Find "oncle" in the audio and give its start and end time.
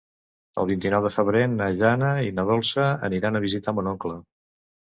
3.97-4.19